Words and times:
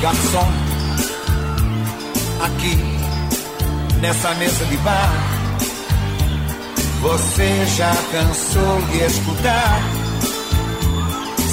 Garçom, 0.00 0.48
aqui 2.42 2.78
nessa 4.00 4.34
mesa 4.36 4.64
de 4.64 4.76
bar, 4.78 5.10
você 7.02 7.66
já 7.76 7.94
cansou 8.10 8.80
de 8.90 9.04
escutar 9.04 9.82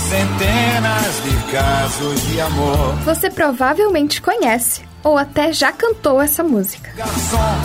centenas 0.10 1.24
de 1.24 1.52
casos 1.52 2.22
de 2.28 2.40
amor. 2.40 2.96
Você 3.04 3.30
provavelmente 3.30 4.22
conhece 4.22 4.82
ou 5.04 5.18
até 5.18 5.52
já 5.52 5.74
cantou 5.74 6.22
essa 6.22 6.42
música. 6.42 6.90
Garçom, 6.96 7.56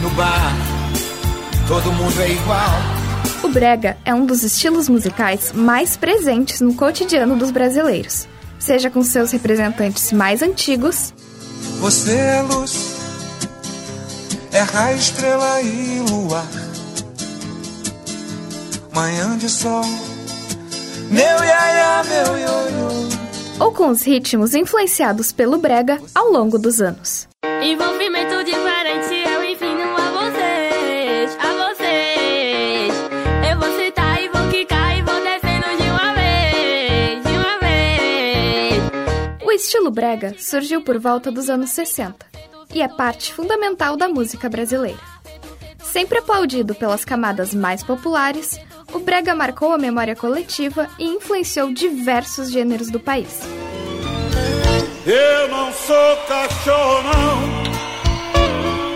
no 0.00 0.10
bar, 0.10 0.52
todo 1.66 1.92
mundo 1.92 2.22
é 2.22 2.30
igual. 2.30 2.98
O 3.42 3.48
brega 3.48 3.96
é 4.04 4.14
um 4.14 4.24
dos 4.24 4.44
estilos 4.44 4.88
musicais 4.88 5.52
mais 5.52 5.96
presentes 5.96 6.60
no 6.60 6.72
cotidiano 6.74 7.36
dos 7.36 7.50
brasileiros, 7.50 8.28
seja 8.58 8.90
com 8.90 9.02
seus 9.02 9.30
representantes 9.30 10.12
mais 10.12 10.42
antigos. 10.42 11.12
Você 11.80 12.14
é 12.14 12.42
luz, 12.42 12.96
é 14.52 14.60
raio, 14.60 14.96
estrela 14.96 15.60
e 15.62 16.00
luar. 16.10 16.46
Manhã 18.94 19.36
de 19.38 19.48
sol, 19.48 19.84
meu 21.10 21.22
iaia, 21.22 22.02
meu 22.04 22.38
ioiô. 22.38 23.08
Ou 23.60 23.72
com 23.72 23.90
os 23.90 24.02
ritmos 24.02 24.54
influenciados 24.54 25.32
pelo 25.32 25.58
brega 25.58 26.00
ao 26.14 26.30
longo 26.30 26.58
dos 26.58 26.80
anos. 26.80 27.28
Envolvimento 27.62 28.44
diferente, 28.44 28.67
estilo 39.68 39.90
brega 39.90 40.34
surgiu 40.38 40.80
por 40.80 40.98
volta 40.98 41.30
dos 41.30 41.50
anos 41.50 41.68
60 41.70 42.24
e 42.74 42.80
é 42.80 42.88
parte 42.88 43.34
fundamental 43.34 43.98
da 43.98 44.08
música 44.08 44.48
brasileira. 44.48 44.98
Sempre 45.82 46.20
aplaudido 46.20 46.74
pelas 46.74 47.04
camadas 47.04 47.52
mais 47.52 47.82
populares, 47.82 48.58
o 48.94 48.98
brega 48.98 49.34
marcou 49.34 49.70
a 49.72 49.78
memória 49.78 50.16
coletiva 50.16 50.88
e 50.98 51.04
influenciou 51.04 51.70
diversos 51.70 52.50
gêneros 52.50 52.90
do 52.90 52.98
país. 52.98 53.40
Eu 55.04 55.48
não 55.48 55.70
sou 55.70 56.16
cachorro, 56.26 57.02
não, 57.02 57.62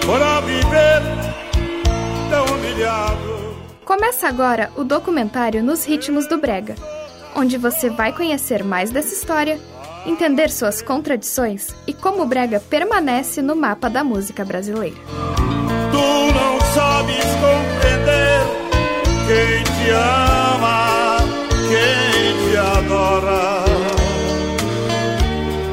para 0.07 0.41
viver 0.41 1.03
tão 2.31 2.47
humilhado. 2.47 3.59
Começa 3.85 4.27
agora 4.27 4.73
o 4.75 4.85
documentário 4.85 5.63
Nos 5.63 5.85
Ritmos 5.85 6.27
do 6.27 6.39
Brega, 6.39 6.77
onde 7.37 7.59
você 7.59 7.91
vai 7.91 8.11
conhecer 8.11 8.65
mais 8.65 8.91
dessa 8.91 9.13
história, 9.13 9.61
entender 10.07 10.51
suas 10.51 10.83
contradições 10.83 11.69
e 11.87 11.93
como 11.93 12.23
o 12.23 12.27
Brega 12.27 12.61
permanece 12.61 13.41
no 13.43 13.55
mapa 13.55 13.89
da 13.89 14.03
música 14.03 14.45
brasileira. 14.45 14.97
Tu 15.91 16.33
não 16.35 16.61
sabes 16.75 17.25
compreender 17.41 18.41
quem 19.27 19.63
te 19.65 19.91
ama, 19.91 21.19
quem 21.69 22.51
te 22.51 22.57
adora. 22.57 23.65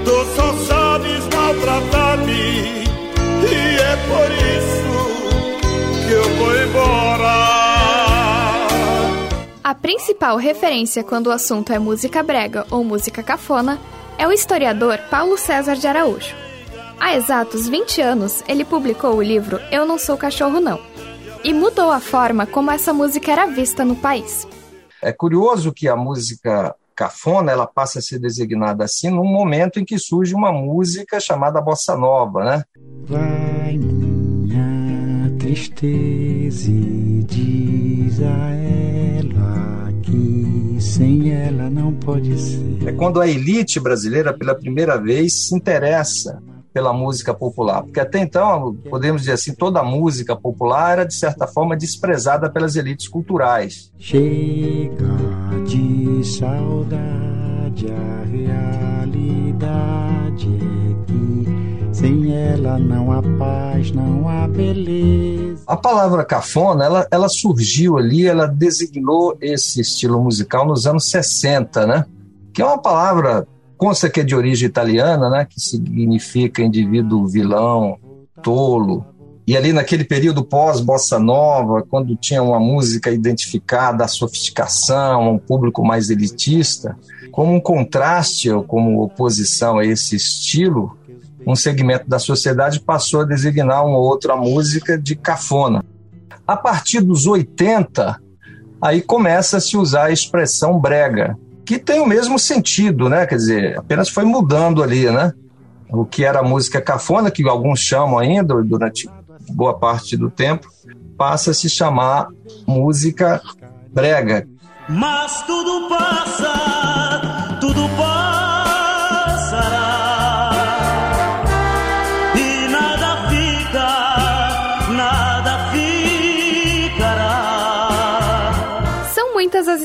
Tu 0.05 0.36
só 0.36 0.53
sabes 0.67 1.27
maltratar-me 1.33 2.83
e 3.45 3.77
é 3.77 3.95
por 4.08 4.31
isso 4.31 5.09
que 6.08 6.14
eu 6.14 6.36
vou 6.36 6.55
embora. 6.64 7.58
A 9.69 9.75
principal 9.75 10.37
referência 10.37 11.03
quando 11.03 11.27
o 11.27 11.31
assunto 11.31 11.71
é 11.71 11.77
música 11.77 12.23
brega 12.23 12.65
ou 12.71 12.83
música 12.83 13.21
cafona 13.21 13.79
é 14.17 14.27
o 14.27 14.31
historiador 14.31 14.97
Paulo 15.11 15.37
César 15.37 15.75
de 15.75 15.85
Araújo. 15.85 16.35
Há 16.99 17.15
exatos 17.15 17.69
20 17.69 18.01
anos, 18.01 18.43
ele 18.47 18.65
publicou 18.65 19.13
o 19.13 19.21
livro 19.21 19.59
Eu 19.71 19.85
Não 19.85 19.99
Sou 19.99 20.17
Cachorro 20.17 20.59
Não 20.59 20.79
e 21.43 21.53
mudou 21.53 21.91
a 21.91 21.99
forma 21.99 22.47
como 22.47 22.71
essa 22.71 22.91
música 22.91 23.31
era 23.31 23.45
vista 23.45 23.85
no 23.85 23.95
país. 23.95 24.47
É 25.03 25.13
curioso 25.13 25.71
que 25.71 25.87
a 25.87 25.95
música 25.95 26.73
cafona 26.95 27.52
ela 27.52 27.67
passa 27.67 27.99
a 27.99 28.02
ser 28.02 28.17
designada 28.17 28.85
assim 28.85 29.11
num 29.11 29.23
momento 29.23 29.79
em 29.79 29.85
que 29.85 29.99
surge 29.99 30.33
uma 30.33 30.52
música 30.52 31.19
chamada 31.19 31.61
bossa 31.61 31.95
nova, 31.95 32.43
né? 32.43 32.63
Vai 33.05 33.77
tristeza 35.49 36.70
e 36.70 37.26
diz 37.27 38.21
a 38.21 38.52
ela 38.52 39.92
que 40.04 40.77
sem 40.80 41.32
ela 41.32 41.67
não 41.71 41.92
pode 41.93 42.39
ser. 42.39 42.87
É 42.87 42.92
quando 42.92 43.20
a 43.20 43.27
elite 43.27 43.80
brasileira 43.80 44.32
pela 44.32 44.54
primeira 44.54 44.95
vez 44.98 45.48
se 45.48 45.55
interessa 45.55 46.39
pela 46.71 46.93
música 46.93 47.33
popular, 47.33 47.82
porque 47.82 47.99
até 47.99 48.20
então, 48.20 48.76
podemos 48.89 49.21
dizer 49.21 49.33
assim, 49.33 49.55
toda 49.55 49.80
a 49.80 49.83
música 49.83 50.36
popular 50.36 50.99
era 50.99 51.04
de 51.04 51.15
certa 51.15 51.48
forma 51.48 51.76
desprezada 51.76 52.48
pelas 52.48 52.76
elites 52.76 53.08
culturais. 53.08 53.92
Chega 53.98 55.17
de 55.65 56.23
saudade, 56.23 57.88
a 57.92 58.23
realidade 58.30 58.99
é 60.48 61.05
que 61.08 61.48
sem 61.99 62.33
ela 62.33 62.80
não 62.80 63.11
há 63.11 63.21
paz, 63.37 63.92
não 63.92 64.30
há 64.30 64.48
beleza. 64.48 65.64
A 65.67 65.76
palavra 65.76 66.23
cafona, 66.23 66.86
ela, 66.86 67.08
ela 67.11 67.27
surgiu 67.27 67.98
ali, 67.98 68.26
ela 68.26 68.48
designou 68.48 69.37
esse 69.42 69.82
estilo 69.82 70.23
musical 70.23 70.65
nos 70.65 70.88
anos 70.88 71.09
60, 71.09 71.86
né? 71.86 72.05
Que 72.54 72.61
é 72.61 72.65
uma 72.65 72.82
palavra 72.82 73.45
consta 73.77 74.09
que 74.09 74.21
é 74.21 74.23
de 74.23 74.33
origem 74.33 74.67
italiana, 74.67 75.30
né, 75.30 75.45
que 75.49 75.59
significa 75.59 76.61
indivíduo 76.61 77.27
vilão, 77.27 77.98
tolo. 78.43 79.05
E 79.48 79.55
ali 79.55 79.73
naquele 79.73 80.04
período 80.04 80.43
pós-bossa 80.43 81.17
nova, 81.17 81.82
quando 81.89 82.15
tinha 82.15 82.43
uma 82.43 82.59
música 82.59 83.09
identificada 83.09 84.04
à 84.04 84.08
sofisticação, 84.08 85.33
um 85.33 85.38
público 85.38 85.83
mais 85.83 86.09
elitista, 86.09 86.98
como 87.32 87.54
um 87.54 87.59
contraste 87.59 88.49
ou 88.52 88.64
como 88.64 89.02
oposição 89.02 89.80
a 89.80 89.86
esse 89.86 90.15
estilo, 90.15 90.98
um 91.45 91.55
segmento 91.55 92.08
da 92.08 92.20
sociedade 92.20 92.80
passou 92.80 93.22
a 93.22 93.26
designar 93.26 93.86
uma 93.86 93.98
outra 93.98 94.36
música 94.36 94.98
de 94.98 95.16
cafona. 95.16 95.83
A 96.48 96.58
partir 96.58 97.02
dos 97.02 97.26
80, 97.26 98.20
aí 98.82 99.02
começa 99.02 99.58
a 99.58 99.61
se 99.61 99.77
usar 99.77 100.05
a 100.05 100.11
expressão 100.11 100.80
brega, 100.80 101.38
que 101.66 101.77
tem 101.77 102.02
o 102.02 102.08
mesmo 102.08 102.39
sentido, 102.39 103.08
né? 103.10 103.26
Quer 103.26 103.36
dizer, 103.36 103.77
apenas 103.77 104.10
foi 104.10 104.26
mudando 104.26 104.82
ali, 104.82 105.10
né? 105.10 105.33
O 105.89 106.05
que 106.05 106.23
era 106.23 106.44
música 106.44 106.82
cafona, 106.82 107.32
que 107.32 107.48
alguns 107.48 107.80
chamam 107.80 108.20
ainda 108.20 108.56
durante 108.64 109.10
boa 109.50 109.77
parte 109.77 110.16
do 110.16 110.30
tempo, 110.30 110.67
passa 111.17 111.52
a 111.52 111.54
se 111.54 111.70
chamar 111.70 112.27
música 112.67 113.42
brega. 113.92 114.48
Mas 114.88 115.44
tudo 115.45 115.89
passa, 115.89 117.08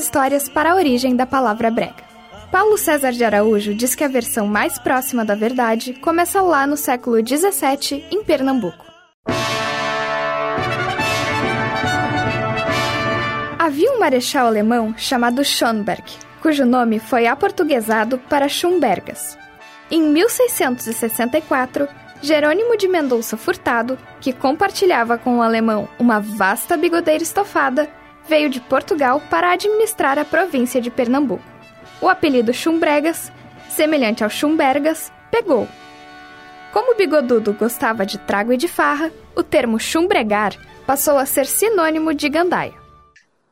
histórias 0.05 0.47
para 0.47 0.71
a 0.71 0.75
origem 0.75 1.15
da 1.15 1.25
palavra 1.25 1.71
brega. 1.71 2.05
Paulo 2.51 2.77
César 2.77 3.11
de 3.11 3.23
Araújo 3.23 3.73
diz 3.73 3.95
que 3.95 4.03
a 4.03 4.07
versão 4.07 4.45
mais 4.45 4.77
próxima 4.77 5.25
da 5.25 5.33
verdade 5.33 5.93
começa 5.93 6.41
lá 6.41 6.67
no 6.67 6.77
século 6.77 7.17
XVII, 7.17 8.05
em 8.11 8.23
Pernambuco. 8.23 8.85
Havia 13.57 13.91
um 13.91 13.99
marechal 13.99 14.45
alemão 14.45 14.93
chamado 14.95 15.43
Schönberg, 15.43 16.03
cujo 16.39 16.65
nome 16.65 16.99
foi 16.99 17.25
aportuguesado 17.25 18.19
para 18.29 18.47
Schumbergas. 18.47 19.35
Em 19.89 20.03
1664, 20.03 21.87
Jerônimo 22.21 22.77
de 22.77 22.87
Mendonça 22.87 23.35
Furtado, 23.35 23.97
que 24.21 24.31
compartilhava 24.31 25.17
com 25.17 25.39
o 25.39 25.41
alemão 25.41 25.89
uma 25.97 26.19
vasta 26.19 26.77
bigodeira 26.77 27.23
estofada, 27.23 27.89
veio 28.27 28.49
de 28.49 28.59
Portugal 28.59 29.21
para 29.29 29.51
administrar 29.51 30.17
a 30.17 30.25
província 30.25 30.81
de 30.81 30.89
Pernambuco. 30.89 31.43
O 32.01 32.09
apelido 32.09 32.53
Chumbregas, 32.53 33.31
semelhante 33.69 34.23
ao 34.23 34.29
Chumbergas, 34.29 35.11
pegou. 35.31 35.67
Como 36.75 36.95
bigodudo 36.95 37.53
gostava 37.53 38.05
de 38.05 38.17
trago 38.17 38.51
e 38.51 38.57
de 38.57 38.67
farra, 38.67 39.09
o 39.33 39.41
termo 39.41 39.79
chumbregar 39.79 40.53
passou 40.85 41.17
a 41.17 41.25
ser 41.25 41.45
sinônimo 41.45 42.13
de 42.13 42.27
gandaia. 42.27 42.73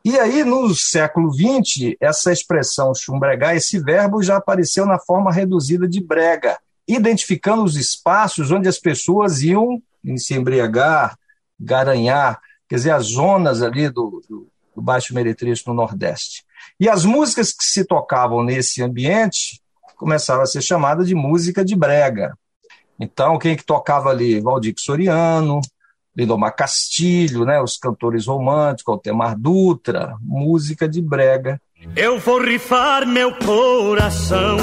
E 0.04 0.18
aí, 0.18 0.44
no 0.44 0.74
século 0.74 1.32
XX, 1.32 1.96
essa 1.98 2.30
expressão 2.30 2.94
chumbregar, 2.94 3.56
esse 3.56 3.78
verbo 3.78 4.22
já 4.22 4.36
apareceu 4.36 4.84
na 4.84 4.98
forma 4.98 5.32
reduzida 5.32 5.88
de 5.88 6.02
brega, 6.02 6.58
identificando 6.86 7.64
os 7.64 7.76
espaços 7.76 8.50
onde 8.50 8.68
as 8.68 8.78
pessoas 8.78 9.40
iam 9.40 9.82
se 10.18 10.34
embriagar, 10.34 11.16
garanhar, 11.58 12.38
quer 12.68 12.76
dizer, 12.76 12.90
as 12.90 13.06
zonas 13.06 13.62
ali 13.62 13.88
do, 13.88 14.22
do, 14.28 14.46
do 14.74 14.82
Baixo 14.82 15.14
Meretrístico 15.14 15.70
no 15.70 15.76
Nordeste. 15.76 16.44
E 16.78 16.88
as 16.88 17.04
músicas 17.04 17.52
que 17.52 17.64
se 17.64 17.84
tocavam 17.84 18.42
nesse 18.42 18.82
ambiente 18.82 19.60
começava 19.96 20.42
a 20.42 20.46
ser 20.46 20.62
chamada 20.62 21.04
de 21.04 21.14
música 21.14 21.64
de 21.64 21.76
brega. 21.76 22.36
Então, 22.98 23.38
quem 23.38 23.56
que 23.56 23.64
tocava 23.64 24.10
ali? 24.10 24.40
Valdir 24.40 24.74
Soriano, 24.78 25.60
Lindomar 26.16 26.54
Castilho, 26.54 27.44
né, 27.44 27.60
os 27.60 27.76
cantores 27.76 28.26
românticos, 28.26 28.92
Altemar 28.92 29.36
Dutra, 29.38 30.16
música 30.20 30.88
de 30.88 31.02
brega. 31.02 31.60
Eu 31.96 32.18
vou 32.18 32.40
rifar 32.40 33.06
meu 33.06 33.34
coração, 33.34 34.56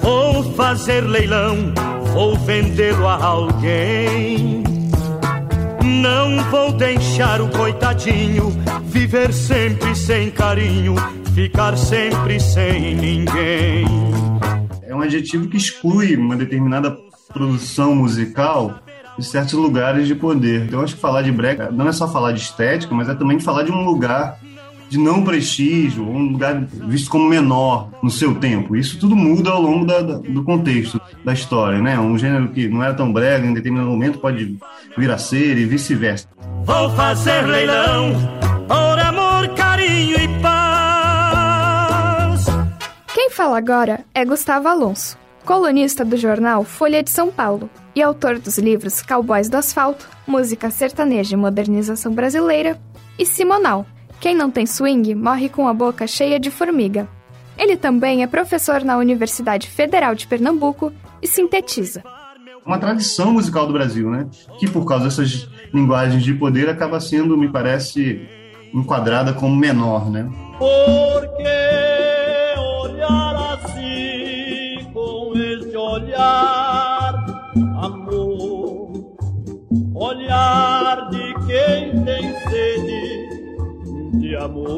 vou 0.00 0.54
fazer 0.54 1.00
leilão, 1.00 1.74
vou 2.12 2.36
vendê-lo 2.38 3.08
a 3.08 3.24
alguém. 3.24 4.69
Não 6.00 6.42
vou 6.50 6.72
deixar 6.72 7.42
o 7.42 7.48
coitadinho 7.50 8.50
viver 8.84 9.34
sempre 9.34 9.94
sem 9.94 10.30
carinho, 10.30 10.94
ficar 11.34 11.76
sempre 11.76 12.40
sem 12.40 12.94
ninguém. 12.94 13.84
É 14.82 14.94
um 14.94 15.02
adjetivo 15.02 15.46
que 15.46 15.58
exclui 15.58 16.16
uma 16.16 16.34
determinada 16.36 16.96
produção 17.34 17.94
musical 17.94 18.80
de 19.18 19.24
certos 19.26 19.52
lugares 19.52 20.08
de 20.08 20.14
poder. 20.14 20.64
Então, 20.64 20.80
acho 20.80 20.94
que 20.94 21.00
falar 21.00 21.20
de 21.20 21.30
brega 21.30 21.70
não 21.70 21.86
é 21.86 21.92
só 21.92 22.08
falar 22.08 22.32
de 22.32 22.40
estética, 22.40 22.94
mas 22.94 23.06
é 23.10 23.14
também 23.14 23.38
falar 23.38 23.64
de 23.64 23.70
um 23.70 23.84
lugar 23.84 24.38
de 24.90 24.98
não 24.98 25.22
prestígio, 25.22 26.02
um 26.02 26.32
lugar 26.32 26.66
visto 26.88 27.08
como 27.08 27.28
menor 27.28 27.90
no 28.02 28.10
seu 28.10 28.34
tempo. 28.34 28.74
Isso 28.74 28.98
tudo 28.98 29.14
muda 29.14 29.50
ao 29.50 29.62
longo 29.62 29.86
da, 29.86 30.02
da, 30.02 30.18
do 30.18 30.42
contexto 30.42 31.00
da 31.24 31.32
história, 31.32 31.80
né? 31.80 31.96
Um 31.98 32.18
gênero 32.18 32.48
que 32.48 32.68
não 32.68 32.82
era 32.82 32.92
tão 32.92 33.12
brega 33.12 33.46
em 33.46 33.54
determinado 33.54 33.88
momento 33.88 34.18
pode 34.18 34.58
vir 34.98 35.10
a 35.12 35.16
ser 35.16 35.56
e 35.56 35.64
vice-versa. 35.64 36.26
Vou 36.64 36.90
fazer 36.90 37.46
leilão 37.46 38.14
por 38.66 38.98
amor, 38.98 39.46
carinho 39.54 40.16
e 40.20 40.26
paz. 40.42 42.46
Quem 43.14 43.30
fala 43.30 43.58
agora 43.58 44.00
é 44.12 44.24
Gustavo 44.24 44.66
Alonso, 44.66 45.16
colunista 45.44 46.04
do 46.04 46.16
jornal 46.16 46.64
Folha 46.64 47.00
de 47.00 47.10
São 47.10 47.30
Paulo 47.30 47.70
e 47.94 48.02
autor 48.02 48.40
dos 48.40 48.58
livros 48.58 49.02
Cowboys 49.02 49.48
do 49.48 49.56
Asfalto, 49.56 50.08
Música 50.26 50.68
Sertaneja 50.68 51.34
e 51.34 51.38
Modernização 51.38 52.12
Brasileira 52.12 52.76
e 53.16 53.24
Simonal, 53.24 53.86
quem 54.20 54.34
não 54.34 54.50
tem 54.50 54.66
swing 54.66 55.14
morre 55.14 55.48
com 55.48 55.66
a 55.66 55.72
boca 55.72 56.06
cheia 56.06 56.38
de 56.38 56.50
formiga. 56.50 57.08
Ele 57.56 57.76
também 57.76 58.22
é 58.22 58.26
professor 58.26 58.84
na 58.84 58.96
Universidade 58.98 59.68
Federal 59.68 60.14
de 60.14 60.26
Pernambuco 60.26 60.92
e 61.22 61.26
sintetiza. 61.26 62.02
Uma 62.64 62.78
tradição 62.78 63.32
musical 63.32 63.66
do 63.66 63.72
Brasil, 63.72 64.10
né? 64.10 64.26
Que 64.58 64.68
por 64.68 64.84
causa 64.84 65.04
dessas 65.04 65.48
linguagens 65.72 66.22
de 66.22 66.34
poder 66.34 66.68
acaba 66.68 67.00
sendo, 67.00 67.36
me 67.36 67.48
parece, 67.48 68.28
enquadrada 68.72 69.32
como 69.32 69.56
menor, 69.56 70.10
né? 70.10 70.30
Por 70.58 71.26
amor. 84.40 84.70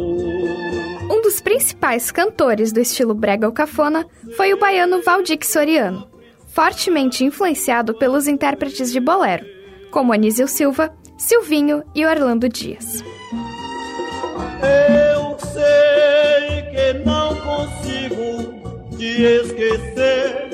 Um 1.11 1.20
dos 1.23 1.41
principais 1.41 2.11
cantores 2.11 2.73
do 2.73 2.81
estilo 2.81 3.14
brega 3.14 3.47
ou 3.47 3.53
cafona 3.53 4.06
foi 4.37 4.53
o 4.53 4.59
baiano 4.59 5.03
Valdir 5.03 5.38
Soriano, 5.43 6.09
fortemente 6.49 7.25
influenciado 7.25 7.94
pelos 7.94 8.26
intérpretes 8.26 8.91
de 8.93 9.00
bolero, 9.00 9.44
como 9.91 10.12
Anísio 10.12 10.49
Silva, 10.49 10.94
Silvinho 11.17 11.82
e 11.94 12.05
Orlando 12.05 12.49
Dias. 12.49 13.03
Eu 14.62 15.38
sei 15.38 16.62
que 16.70 17.05
não 17.05 17.37
consigo 17.37 18.97
te 18.97 19.23
esquecer, 19.23 20.49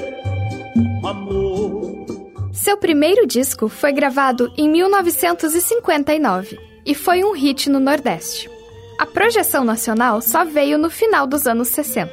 amor. 1.04 2.06
Seu 2.52 2.76
primeiro 2.76 3.26
disco 3.26 3.68
foi 3.68 3.92
gravado 3.92 4.52
em 4.56 4.68
1959 4.68 6.58
e 6.84 6.94
foi 6.94 7.22
um 7.22 7.32
hit 7.32 7.70
no 7.70 7.78
Nordeste. 7.78 8.57
A 8.98 9.06
projeção 9.06 9.64
nacional 9.64 10.20
só 10.20 10.44
veio 10.44 10.76
no 10.76 10.90
final 10.90 11.24
dos 11.24 11.46
anos 11.46 11.68
60. 11.68 12.12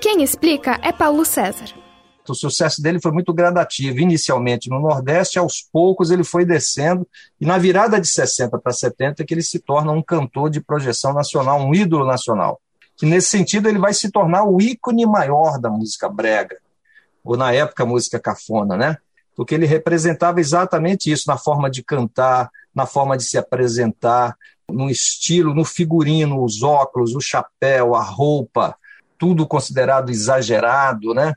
Quem 0.00 0.24
explica 0.24 0.76
é 0.82 0.90
Paulo 0.90 1.24
César. 1.24 1.72
O 2.28 2.34
sucesso 2.34 2.82
dele 2.82 3.00
foi 3.00 3.12
muito 3.12 3.32
gradativo. 3.32 4.00
Inicialmente 4.00 4.68
no 4.68 4.80
Nordeste, 4.80 5.38
aos 5.38 5.62
poucos 5.72 6.10
ele 6.10 6.24
foi 6.24 6.44
descendo, 6.44 7.06
e 7.40 7.46
na 7.46 7.56
virada 7.58 8.00
de 8.00 8.08
60 8.08 8.58
para 8.58 8.72
70 8.72 9.24
que 9.24 9.32
ele 9.32 9.42
se 9.42 9.60
torna 9.60 9.92
um 9.92 10.02
cantor 10.02 10.50
de 10.50 10.60
projeção 10.60 11.12
nacional, 11.14 11.60
um 11.60 11.72
ídolo 11.72 12.04
nacional. 12.04 12.60
Que 12.96 13.06
nesse 13.06 13.28
sentido 13.28 13.68
ele 13.68 13.78
vai 13.78 13.94
se 13.94 14.10
tornar 14.10 14.42
o 14.42 14.60
ícone 14.60 15.06
maior 15.06 15.60
da 15.60 15.70
música 15.70 16.08
brega, 16.08 16.56
ou 17.22 17.36
na 17.36 17.52
época 17.52 17.86
música 17.86 18.18
cafona, 18.18 18.76
né? 18.76 18.96
Porque 19.36 19.54
ele 19.54 19.66
representava 19.66 20.40
exatamente 20.40 21.08
isso 21.12 21.28
na 21.28 21.38
forma 21.38 21.70
de 21.70 21.84
cantar, 21.84 22.50
na 22.74 22.84
forma 22.84 23.16
de 23.16 23.22
se 23.22 23.38
apresentar, 23.38 24.36
no 24.70 24.90
estilo, 24.90 25.54
no 25.54 25.64
figurino, 25.64 26.42
os 26.42 26.62
óculos, 26.62 27.14
o 27.14 27.20
chapéu, 27.20 27.94
a 27.94 28.02
roupa, 28.02 28.76
tudo 29.18 29.46
considerado 29.46 30.10
exagerado, 30.10 31.14
né? 31.14 31.34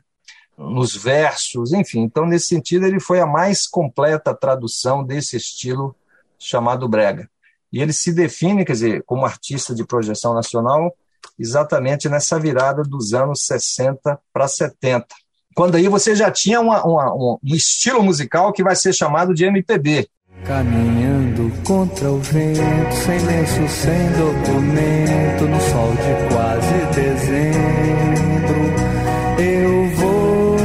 Nos 0.58 0.94
versos, 0.94 1.72
enfim. 1.72 2.00
Então, 2.00 2.26
nesse 2.26 2.48
sentido, 2.48 2.86
ele 2.86 3.00
foi 3.00 3.20
a 3.20 3.26
mais 3.26 3.66
completa 3.66 4.34
tradução 4.34 5.04
desse 5.04 5.36
estilo 5.36 5.94
chamado 6.38 6.88
brega. 6.88 7.30
E 7.72 7.80
ele 7.80 7.92
se 7.92 8.12
define, 8.12 8.64
quer 8.64 8.72
dizer, 8.72 9.02
como 9.06 9.24
artista 9.24 9.74
de 9.74 9.84
projeção 9.84 10.34
nacional, 10.34 10.94
exatamente 11.38 12.08
nessa 12.08 12.38
virada 12.38 12.82
dos 12.82 13.14
anos 13.14 13.46
60 13.46 14.18
para 14.32 14.48
70. 14.48 15.06
Quando 15.54 15.76
aí 15.76 15.88
você 15.88 16.14
já 16.14 16.30
tinha 16.30 16.60
uma, 16.60 16.84
uma, 16.84 17.14
um 17.14 17.38
estilo 17.44 18.02
musical 18.02 18.52
que 18.52 18.62
vai 18.62 18.76
ser 18.76 18.92
chamado 18.92 19.34
de 19.34 19.44
MPB, 19.44 20.08
Contra 21.64 22.10
o 22.10 22.18
vento, 22.18 22.94
sem 22.94 23.18
lenço, 23.20 23.68
sem 23.68 24.12
documento, 24.12 25.48
no 25.48 25.60
sol 25.60 25.90
de 25.92 26.34
quase 26.34 26.74
dezembro, 26.94 28.60
eu 29.38 29.88
vou. 29.96 30.56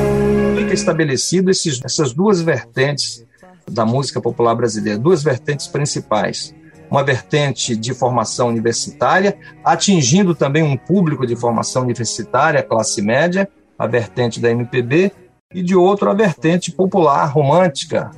Fica 0.58 0.74
estabelecido 0.74 1.50
esses, 1.50 1.80
essas 1.84 2.14
duas 2.14 2.42
vertentes 2.42 3.26
da 3.70 3.86
música 3.86 4.20
popular 4.20 4.54
brasileira, 4.54 5.00
duas 5.00 5.24
vertentes 5.24 5.68
principais. 5.68 6.54
Uma 6.92 7.04
vertente 7.04 7.76
de 7.76 7.94
formação 7.94 8.50
universitária, 8.50 9.38
atingindo 9.64 10.36
também 10.36 10.62
um 10.62 10.76
público 10.76 11.26
de 11.26 11.36
formação 11.36 11.84
universitária, 11.84 12.62
classe 12.62 13.02
média, 13.02 13.48
a 13.80 13.88
vertente 13.88 14.40
da 14.40 14.52
MPB, 14.52 15.12
e 15.54 15.64
de 15.64 15.76
outro 15.76 16.10
a 16.10 16.14
vertente 16.14 16.72
popular, 16.72 17.26
romântica, 17.28 18.12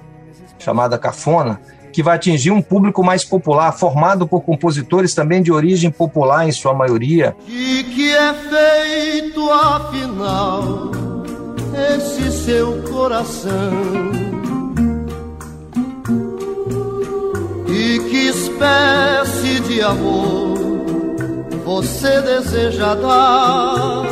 chamada 0.57 0.97
Cafona, 0.97 1.61
que 1.97 2.03
vai 2.03 2.15
atingir 2.15 2.51
um 2.51 2.61
público 2.61 3.03
mais 3.03 3.25
popular, 3.25 3.71
formado 3.71 4.27
por 4.27 4.41
compositores 4.41 5.15
também 5.15 5.41
de 5.41 5.51
origem 5.51 5.89
popular 5.89 6.47
em 6.47 6.51
sua 6.51 6.71
maioria. 6.71 7.35
E 7.47 7.83
que 7.85 8.13
é 8.13 8.33
feito 8.35 9.49
afinal 9.49 10.91
esse 11.95 12.31
seu 12.31 12.83
coração? 12.83 13.71
E 17.67 17.97
que 18.07 18.27
espécie 18.27 19.59
de 19.61 19.81
amor 19.81 20.55
você 21.65 22.21
deseja 22.21 22.93
dar? 22.93 24.03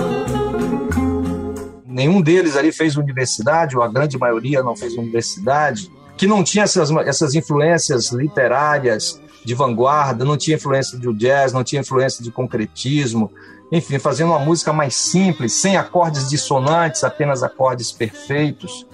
Nenhum 1.86 2.20
deles 2.20 2.58
ali 2.58 2.72
fez 2.72 2.98
universidade, 2.98 3.78
ou 3.78 3.84
a 3.84 3.88
grande 3.88 4.18
maioria 4.18 4.64
não 4.64 4.76
fez 4.76 4.98
universidade 4.98 5.92
que 6.18 6.28
não 6.28 6.44
tinha 6.44 6.64
essas, 6.64 6.90
essas 6.92 7.36
influências 7.36 8.12
literárias 8.12 9.22
de 9.44 9.54
vanguarda, 9.54 10.26
não 10.26 10.38
tinha 10.38 10.58
influência 10.58 10.98
do 10.98 11.14
jazz, 11.14 11.54
não 11.54 11.64
tinha 11.64 11.82
influência 11.82 12.24
de 12.24 12.32
concretismo, 12.32 13.32
enfim, 13.72 14.00
fazendo 14.00 14.30
uma 14.30 14.40
música 14.40 14.72
mais 14.72 14.96
simples, 14.96 15.54
sem 15.54 15.78
acordes 15.78 16.30
dissonantes, 16.30 17.04
apenas 17.04 17.44
acordes 17.44 17.92
perfeitos, 17.92 18.86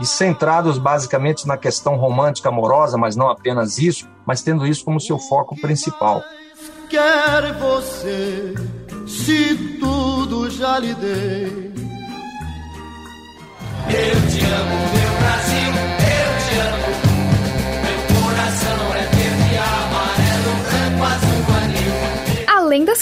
e 0.00 0.06
centrados 0.06 0.78
basicamente 0.78 1.46
na 1.46 1.56
questão 1.56 1.96
romântica 1.96 2.48
amorosa, 2.48 2.98
mas 2.98 3.16
não 3.16 3.28
apenas 3.28 3.78
isso, 3.78 4.06
mas 4.26 4.42
tendo 4.42 4.66
isso 4.66 4.84
como 4.84 5.00
seu 5.00 5.18
foco 5.18 5.58
principal. 5.60 6.22
Quer 6.88 7.54
você, 7.54 8.54
se 9.06 9.78
tudo 9.80 10.50
já 10.50 10.78
lhe 10.78 10.94
dei. 10.94 11.72
Eu 13.88 14.28
te 14.28 14.44
amo, 14.44 14.76
meu 14.92 15.18
Brasil. 15.20 15.45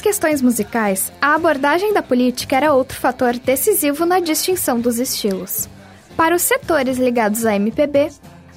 Questões 0.05 0.43
musicais, 0.43 1.11
a 1.19 1.35
abordagem 1.35 1.95
da 1.95 2.03
política 2.03 2.55
era 2.55 2.75
outro 2.75 3.01
fator 3.01 3.39
decisivo 3.39 4.05
na 4.05 4.21
distinção 4.21 4.79
dos 4.79 4.99
estilos. 4.99 5.67
Para 6.15 6.37
os 6.37 6.43
setores 6.43 6.99
ligados 6.99 7.47
à 7.47 7.57
MPB, 7.57 8.11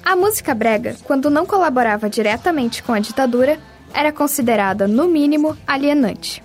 a 0.04 0.14
música 0.14 0.54
brega, 0.54 0.94
quando 1.04 1.30
não 1.30 1.46
colaborava 1.46 2.10
diretamente 2.10 2.82
com 2.82 2.92
a 2.92 2.98
ditadura, 2.98 3.58
era 3.94 4.12
considerada, 4.12 4.86
no 4.86 5.08
mínimo, 5.08 5.56
alienante. 5.66 6.42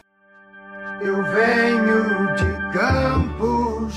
Eu 1.02 1.22
venho 1.22 2.36
de 2.38 2.72
Campos, 2.72 3.94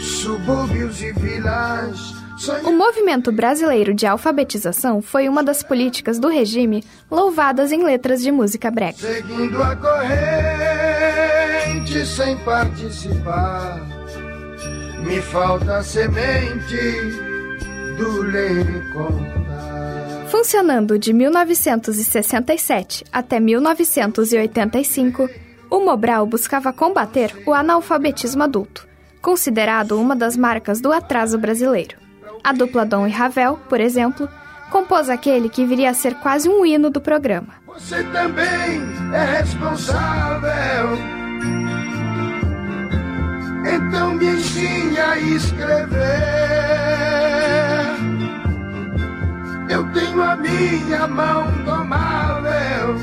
subúrbios 0.00 1.02
e 1.02 1.12
vilas. 1.12 2.19
O 2.64 2.72
movimento 2.72 3.30
brasileiro 3.30 3.92
de 3.92 4.06
alfabetização 4.06 5.02
foi 5.02 5.28
uma 5.28 5.42
das 5.42 5.62
políticas 5.62 6.18
do 6.18 6.28
regime 6.28 6.82
louvadas 7.10 7.70
em 7.70 7.84
letras 7.84 8.22
de 8.22 8.32
música 8.32 8.70
brega. 8.70 8.96
Seguindo 8.96 9.62
a 9.62 9.76
corrente 9.76 10.00
sem 12.06 12.38
participar, 12.38 13.86
me 15.04 15.20
falta 15.20 15.76
a 15.76 15.82
semente 15.82 16.76
do 17.98 18.22
ler 18.22 18.60
e 18.60 18.92
contar. 18.92 20.26
Funcionando 20.28 20.98
de 20.98 21.12
1967 21.12 23.04
até 23.12 23.38
1985, 23.38 25.28
o 25.68 25.80
Mobral 25.80 26.24
buscava 26.24 26.72
combater 26.72 27.36
o 27.44 27.52
analfabetismo 27.52 28.42
adulto, 28.42 28.88
considerado 29.20 30.00
uma 30.00 30.16
das 30.16 30.38
marcas 30.38 30.80
do 30.80 30.90
atraso 30.90 31.36
brasileiro. 31.36 31.99
A 32.42 32.52
dupla 32.52 32.84
Dom 32.84 33.06
e 33.06 33.10
Ravel, 33.10 33.58
por 33.68 33.80
exemplo, 33.80 34.28
compôs 34.70 35.08
aquele 35.08 35.48
que 35.48 35.64
viria 35.64 35.90
a 35.90 35.94
ser 35.94 36.14
quase 36.16 36.48
um 36.48 36.64
hino 36.64 36.90
do 36.90 37.00
programa. 37.00 37.48
Você 37.66 38.02
também 38.04 38.80
é 39.12 39.38
responsável. 39.38 40.98
Então 43.66 44.14
me 44.14 44.26
ensine 44.26 44.98
a 44.98 45.18
escrever. 45.18 46.00
Eu 49.68 49.86
tenho 49.92 50.22
a 50.22 50.36
minha 50.36 51.06
mão 51.06 51.46
domável. 51.64 52.96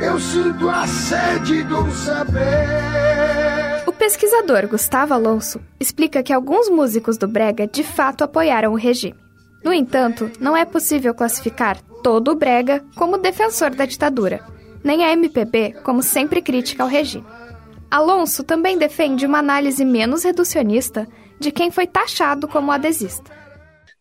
Eu 0.00 0.18
sinto 0.18 0.68
a 0.68 0.86
sede 0.86 1.62
do 1.64 1.90
saber. 1.92 3.73
Pesquisador 4.04 4.68
Gustavo 4.68 5.14
Alonso 5.14 5.62
explica 5.80 6.22
que 6.22 6.30
alguns 6.30 6.68
músicos 6.68 7.16
do 7.16 7.26
Brega 7.26 7.66
de 7.66 7.82
fato 7.82 8.22
apoiaram 8.22 8.74
o 8.74 8.76
regime. 8.76 9.16
No 9.64 9.72
entanto, 9.72 10.30
não 10.38 10.54
é 10.54 10.66
possível 10.66 11.14
classificar 11.14 11.80
todo 12.02 12.30
o 12.30 12.34
Brega 12.34 12.84
como 12.96 13.16
defensor 13.16 13.70
da 13.70 13.86
ditadura, 13.86 14.44
nem 14.84 15.02
a 15.02 15.12
MPB 15.14 15.76
como 15.82 16.02
sempre 16.02 16.42
crítica 16.42 16.82
ao 16.82 16.88
regime. 16.88 17.24
Alonso 17.90 18.44
também 18.44 18.76
defende 18.76 19.24
uma 19.24 19.38
análise 19.38 19.86
menos 19.86 20.22
reducionista 20.22 21.08
de 21.40 21.50
quem 21.50 21.70
foi 21.70 21.86
taxado 21.86 22.46
como 22.46 22.72
adesista. 22.72 23.32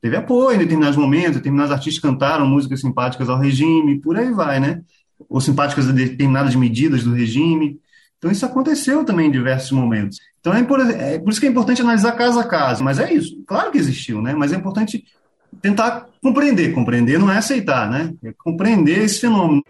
Teve 0.01 0.17
apoio 0.17 0.55
em 0.55 0.59
determinados 0.59 0.97
momentos, 0.97 1.37
determinados 1.37 1.71
artistas 1.71 2.01
cantaram 2.01 2.45
músicas 2.45 2.81
simpáticas 2.81 3.29
ao 3.29 3.39
regime, 3.39 4.01
por 4.01 4.17
aí 4.17 4.33
vai, 4.33 4.59
né? 4.59 4.81
Ou 5.29 5.39
simpáticas 5.39 5.87
a 5.87 5.93
determinadas 5.93 6.55
medidas 6.55 7.05
do 7.05 7.13
regime. 7.13 7.79
Então 8.23 8.31
isso 8.31 8.45
aconteceu 8.45 9.03
também 9.03 9.27
em 9.27 9.31
diversos 9.31 9.73
momentos. 9.73 10.17
Então 10.39 10.53
é 10.53 10.63
por, 10.63 10.79
é 10.79 11.19
por 11.19 11.29
isso 11.29 11.41
que 11.41 11.45
é 11.45 11.49
importante 11.49 11.81
analisar 11.81 12.13
caso 12.13 12.39
a 12.39 12.45
caso. 12.45 12.81
Mas 12.81 12.97
é 12.97 13.11
isso, 13.11 13.43
claro 13.45 13.69
que 13.69 13.77
existiu, 13.77 14.21
né? 14.21 14.33
Mas 14.33 14.53
é 14.53 14.55
importante 14.55 15.03
tentar 15.61 16.05
compreender. 16.21 16.73
Compreender 16.73 17.19
não 17.19 17.29
é 17.29 17.37
aceitar, 17.37 17.91
né? 17.91 18.13
É 18.23 18.31
compreender 18.41 18.99
esse 18.99 19.19
fenômeno. 19.19 19.61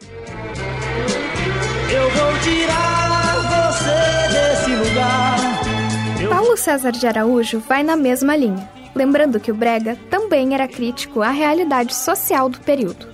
Eu 1.91 2.09
vou 2.11 2.39
tirar 2.41 3.73
você 3.73 4.27
desse 4.31 4.75
lugar. 4.87 6.29
Paulo 6.29 6.55
César 6.55 6.91
de 6.91 7.07
Araújo 7.07 7.57
vai 7.57 7.81
na 7.81 7.95
mesma 7.95 8.35
linha, 8.35 8.69
lembrando 8.93 9.39
que 9.39 9.51
o 9.51 9.55
Brega 9.55 9.97
também 10.11 10.53
era 10.53 10.67
crítico 10.67 11.23
à 11.23 11.31
realidade 11.31 11.95
social 11.95 12.47
do 12.49 12.59
período. 12.59 13.07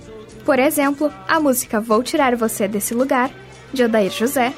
Por 0.44 0.58
exemplo, 0.58 1.10
a 1.26 1.40
música 1.40 1.80
Vou 1.80 2.02
Tirar 2.02 2.36
Você 2.36 2.68
Desse 2.68 2.92
Lugar, 2.92 3.30
de 3.72 3.84
Odair 3.84 4.10
José, 4.10 4.52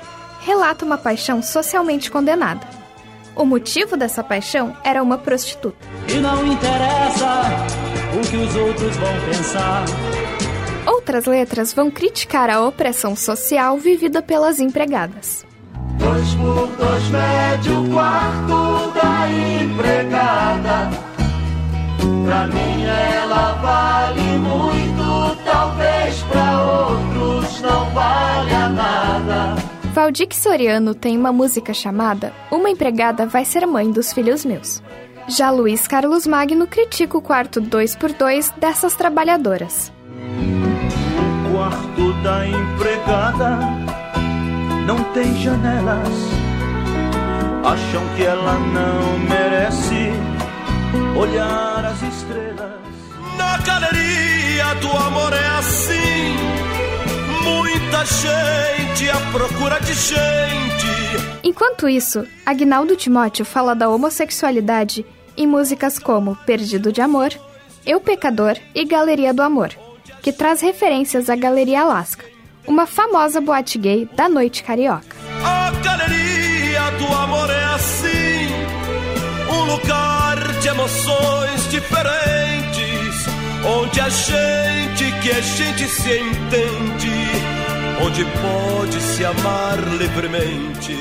relata 0.44 0.84
uma 0.84 0.99
paixão 0.99 1.42
socialmente 1.42 2.11
condenada. 2.11 2.66
O 3.34 3.44
motivo 3.44 3.96
dessa 3.96 4.22
paixão 4.22 4.76
era 4.84 5.02
uma 5.02 5.16
prostituta. 5.16 5.76
E 6.08 6.14
não 6.16 6.46
interessa 6.46 7.42
o 8.14 8.28
que 8.28 8.37
os 8.37 8.54
outros 8.56 8.96
vão 8.96 9.20
pensar. 9.30 9.84
Outras 10.87 11.25
letras 11.25 11.72
vão 11.72 11.90
criticar 11.90 12.50
a 12.50 12.61
opressão 12.61 13.16
social 13.16 13.78
vivida 13.78 14.20
pelas 14.20 14.58
empregadas. 14.61 15.46
Dois 15.99 16.34
por 16.34 16.66
dois 16.76 17.04
mede 17.08 17.70
o 17.70 17.90
quarto 17.90 18.92
da 18.92 19.28
empregada. 19.62 20.90
Pra 22.26 22.46
mim 22.49 22.84
ela 22.84 23.52
vale 23.62 24.38
muito, 24.38 25.37
talvez 25.44 26.22
pra 26.25 26.61
outros 26.62 27.61
não 27.62 27.90
valha 27.90 28.68
nada. 28.68 29.62
Valdir 29.92 30.28
Soriano 30.32 30.94
tem 30.94 31.18
uma 31.18 31.30
música 31.30 31.75
chamada 31.75 32.32
Uma 32.50 32.70
Empregada 32.70 33.26
Vai 33.26 33.44
Ser 33.44 33.66
Mãe 33.66 33.90
dos 33.90 34.11
Filhos 34.11 34.42
Meus. 34.42 34.82
Já 35.28 35.50
Luiz 35.50 35.87
Carlos 35.87 36.26
Magno 36.26 36.66
critica 36.66 37.18
o 37.18 37.20
quarto 37.20 37.61
2x2 37.61 38.58
dessas 38.58 38.94
trabalhadoras. 38.94 39.92
O 41.46 41.52
quarto 41.52 42.12
da 42.22 42.46
empregada 42.46 43.58
não 44.87 45.04
tem 45.12 45.37
janelas. 45.42 46.08
Acham 47.62 48.02
que 48.16 48.22
ela 48.22 48.54
não 48.54 49.18
merece 49.28 50.11
olhar 51.14 51.84
as 51.84 52.00
estrelas. 52.02 52.80
Na 53.37 53.58
galeria 53.58 54.75
do 54.80 54.90
amor 54.90 55.34
é 55.34 55.58
assim. 55.58 56.34
Muita 57.44 58.06
gente 58.06 58.81
à 59.12 59.21
procura 59.31 59.78
de 59.81 59.92
gente. 59.95 61.42
Enquanto 61.45 61.88
isso, 61.88 62.26
Agnaldo 62.47 62.97
Timóteo 62.97 63.45
fala 63.45 63.75
da 63.75 63.88
homossexualidade 63.88 65.04
em 65.37 65.47
músicas 65.47 65.99
como 65.99 66.37
Perdido 66.47 66.92
de 66.92 67.00
Amor, 67.00 67.31
Eu 67.85 68.00
Pecador 68.00 68.57
e 68.75 68.85
Galeria 68.85 69.35
do 69.35 69.42
Amor, 69.42 69.71
que 70.23 70.33
traz 70.33 70.61
referências 70.61 71.28
à 71.28 71.37
Galeria 71.37 71.83
Alaska, 71.83 72.25
uma 72.66 72.87
famosa 72.87 73.40
boate 73.40 73.78
gay 73.78 74.09
da 74.14 74.28
noite 74.28 74.62
carioca. 74.62 75.16
A 75.45 75.71
galeria 75.83 76.90
do 76.99 77.07
amor 77.14 77.50
é 77.50 77.64
assim. 77.75 78.49
Um 79.50 79.64
lugar 79.73 80.37
de 80.61 80.69
emoções 80.69 81.71
diferentes. 81.71 83.26
Onde 83.64 84.00
a 84.00 84.09
gente 84.09 85.21
que 85.21 85.31
é 85.31 85.42
gente 85.42 85.88
se 85.88 86.19
entende. 86.19 87.51
Onde 88.04 88.25
pode 88.25 89.00
se 89.00 89.25
amar 89.25 89.78
livremente. 89.97 90.92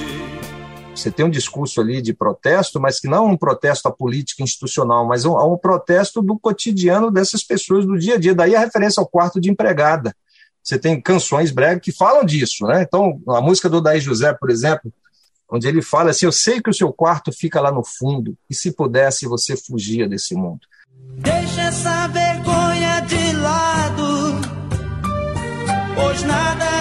Você 0.94 1.10
tem 1.10 1.26
um 1.26 1.32
discurso 1.32 1.82
ali 1.82 2.00
de 2.00 2.14
protesto, 2.14 2.80
mas 2.80 3.00
que 3.00 3.08
não 3.08 3.18
é 3.18 3.32
um 3.32 3.38
protesto 3.38 3.88
à 3.88 3.92
política 3.92 4.44
institucional, 4.44 5.08
mas 5.08 5.26
um, 5.26 5.36
um 5.36 5.58
protesto 5.58 6.22
do 6.22 6.38
cotidiano 6.38 7.10
dessas 7.10 7.44
pessoas 7.44 7.88
do 7.88 7.98
dia 7.98 8.16
a 8.16 8.20
dia. 8.20 8.36
Daí 8.36 8.56
a 8.56 8.60
referência 8.60 9.02
ao 9.02 9.08
quarto 9.08 9.42
de 9.42 9.50
empregada. 9.50 10.16
Você 10.64 10.78
tem 10.78 11.02
canções 11.02 11.50
brega 11.50 11.80
que 11.80 11.92
falam 11.92 12.24
disso, 12.24 12.68
né? 12.68 12.84
Então, 12.84 13.20
a 13.30 13.42
música 13.42 13.68
do 13.68 13.82
Daí 13.82 14.00
José, 14.00 14.32
por 14.34 14.52
exemplo, 14.52 14.94
onde 15.50 15.68
ele 15.68 15.82
fala 15.82 16.12
assim: 16.12 16.28
Eu 16.28 16.32
sei 16.32 16.62
que 16.62 16.70
o 16.70 16.74
seu 16.74 16.94
quarto 16.94 17.32
fica 17.32 17.60
lá 17.60 17.72
no 17.72 17.84
fundo, 17.84 18.38
e 18.48 18.54
se 18.54 18.72
pudesse, 18.72 19.26
você 19.26 19.58
fugia 19.58 20.08
desse 20.08 20.36
mundo. 20.36 20.62
Deixa 21.18 21.62
essa 21.62 22.08
vergonha 22.10 23.00
de 23.02 23.34
lado, 23.38 24.42
pois 25.96 26.22
nada. 26.24 26.81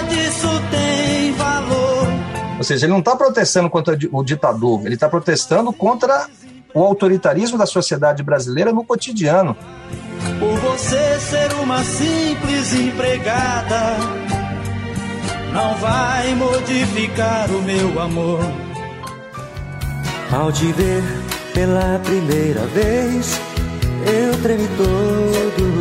Ou 2.61 2.65
seja, 2.65 2.85
ele 2.85 2.93
não 2.93 2.99
está 2.99 3.17
protestando 3.17 3.71
contra 3.71 3.97
o 4.13 4.23
ditador, 4.23 4.85
ele 4.85 4.93
está 4.93 5.09
protestando 5.09 5.73
contra 5.73 6.29
o 6.75 6.85
autoritarismo 6.85 7.57
da 7.57 7.65
sociedade 7.65 8.23
brasileira 8.23 8.71
no 8.71 8.85
cotidiano. 8.85 9.57
Por 10.39 10.59
você 10.59 11.19
ser 11.21 11.51
uma 11.55 11.83
simples 11.83 12.75
empregada, 12.75 13.97
não 15.55 15.75
vai 15.77 16.35
modificar 16.35 17.51
o 17.51 17.63
meu 17.63 17.99
amor. 17.99 18.41
Ao 20.31 20.53
te 20.53 20.71
ver 20.73 21.03
pela 21.55 21.99
primeira 22.01 22.61
vez, 22.67 23.41
eu 24.07 24.43
tremi 24.43 24.69
todo. 24.77 25.81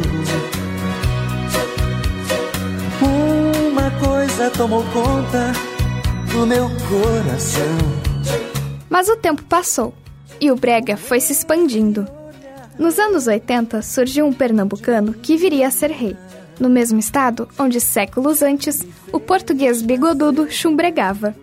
Uma 3.69 3.91
coisa 3.99 4.49
tomou 4.51 4.85
conta 4.93 5.68
do 6.39 6.47
meu 6.47 6.69
coração. 6.69 7.77
Mas 8.89 9.09
o 9.09 9.17
tempo 9.17 9.43
passou 9.43 9.93
e 10.39 10.49
o 10.49 10.55
brega 10.55 10.95
foi 10.95 11.19
se 11.19 11.33
expandindo. 11.33 12.07
Nos 12.77 12.97
anos 12.97 13.27
80 13.27 13.81
surgiu 13.81 14.25
um 14.25 14.31
pernambucano 14.31 15.13
que 15.13 15.35
viria 15.35 15.67
a 15.67 15.71
ser 15.71 15.91
rei, 15.91 16.15
no 16.57 16.69
mesmo 16.69 16.97
estado 16.97 17.49
onde 17.59 17.81
séculos 17.81 18.41
antes 18.41 18.85
o 19.11 19.19
português 19.19 19.81
bigodudo 19.81 20.49
chumbregava. 20.49 21.35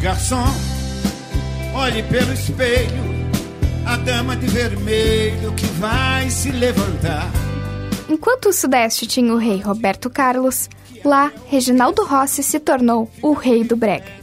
Garçom, 0.00 0.44
olhe 1.72 2.02
pelo 2.02 2.32
espelho, 2.32 3.02
a 3.86 3.96
dama 3.96 4.34
de 4.34 4.48
vermelho 4.48 5.52
que 5.52 5.66
vai 5.78 6.28
se 6.30 6.50
levantar. 6.50 7.30
Enquanto 8.08 8.48
o 8.48 8.52
Sudeste 8.52 9.06
tinha 9.06 9.32
o 9.32 9.38
rei 9.38 9.60
Roberto 9.60 10.10
Carlos, 10.10 10.68
lá 11.04 11.30
Reginaldo 11.46 12.04
Rossi 12.04 12.42
se 12.42 12.58
tornou 12.58 13.08
o 13.22 13.34
rei 13.34 13.62
do 13.62 13.76
brega. 13.76 14.21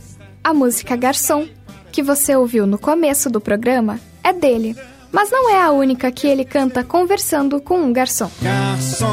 A 0.50 0.54
música 0.54 0.96
Garçom 0.96 1.48
que 1.92 2.02
você 2.02 2.36
ouviu 2.36 2.66
no 2.66 2.80
começo 2.80 3.30
do 3.30 3.40
programa, 3.40 4.00
é 4.24 4.34
dele. 4.34 4.76
Mas 5.12 5.30
não 5.30 5.48
é 5.48 5.62
a 5.62 5.70
única 5.70 6.12
que 6.12 6.26
ele 6.26 6.44
canta 6.44 6.84
conversando 6.84 7.62
com 7.62 7.80
um 7.80 7.94
garçom. 7.94 8.32
Garçom 8.42 9.06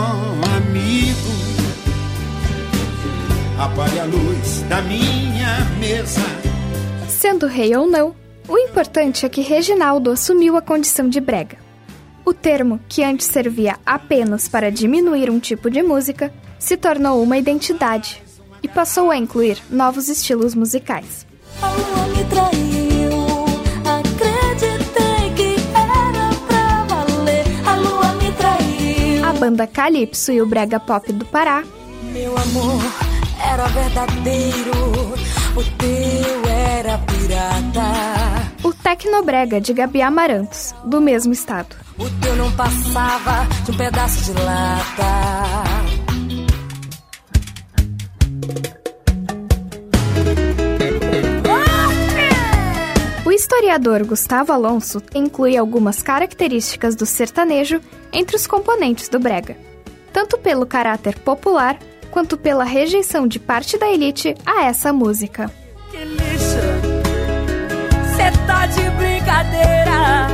amigo, 0.56 1.18
apague 3.58 4.00
a 4.00 4.04
luz 4.06 4.62
da 4.62 4.80
minha 4.80 5.60
mesa. 5.78 6.22
Sendo 7.06 7.46
rei 7.46 7.76
ou 7.76 7.86
não, 7.86 8.16
o 8.48 8.56
importante 8.56 9.26
é 9.26 9.28
que 9.28 9.42
Reginaldo 9.42 10.10
assumiu 10.10 10.56
a 10.56 10.62
condição 10.62 11.06
de 11.06 11.20
brega. 11.20 11.58
O 12.24 12.32
termo, 12.32 12.80
que 12.88 13.04
antes 13.04 13.26
servia 13.26 13.76
apenas 13.84 14.48
para 14.48 14.72
diminuir 14.72 15.28
um 15.28 15.38
tipo 15.38 15.68
de 15.68 15.82
música, 15.82 16.32
se 16.58 16.78
tornou 16.78 17.22
uma 17.22 17.36
identidade 17.36 18.24
e 18.66 18.68
passou 18.68 19.12
a 19.12 19.16
incluir 19.16 19.58
novos 19.70 20.08
estilos 20.08 20.52
musicais. 20.52 21.24
A 29.24 29.32
banda 29.32 29.66
Calypso 29.66 30.32
e 30.32 30.40
o 30.40 30.46
brega 30.46 30.78
pop 30.80 31.12
do 31.12 31.24
Pará, 31.26 31.62
Meu 32.12 32.36
amor 32.36 32.82
era 33.52 33.66
verdadeiro, 33.68 34.72
o 35.56 35.62
teu 35.78 36.50
era 36.50 36.98
pirata. 36.98 38.52
o 38.62 38.72
Tecnobrega 38.72 39.60
de 39.60 39.72
Gabi 39.72 40.02
Amarantos, 40.02 40.74
do 40.84 41.00
mesmo 41.00 41.32
estado. 41.32 41.76
O 41.98 42.08
teu 42.20 42.36
não 42.36 42.50
passava 42.52 43.46
de 43.64 43.70
um 43.72 43.76
pedaço 43.76 44.24
de 44.24 44.32
lata. 44.40 45.85
Historiador 53.56 54.04
Gustavo 54.04 54.52
Alonso 54.52 55.02
inclui 55.14 55.56
algumas 55.56 56.02
características 56.02 56.94
do 56.94 57.06
sertanejo 57.06 57.80
entre 58.12 58.36
os 58.36 58.46
componentes 58.46 59.08
do 59.08 59.18
brega, 59.18 59.56
tanto 60.12 60.36
pelo 60.36 60.66
caráter 60.66 61.18
popular 61.20 61.78
quanto 62.10 62.36
pela 62.36 62.64
rejeição 62.64 63.26
de 63.26 63.38
parte 63.38 63.78
da 63.78 63.88
elite 63.88 64.34
a 64.44 64.64
essa 64.64 64.92
música. 64.92 65.50
Que 65.90 66.04
lixo, 66.04 66.60
cê 68.14 68.30
tá 68.46 68.66
de 68.66 68.90
brincadeira. 68.90 70.26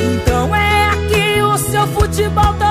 Então 0.00 0.56
é 0.56 0.88
aqui 0.88 1.40
o 1.40 1.56
seu 1.56 1.86
futebol 1.86 2.52
toda 2.54 2.63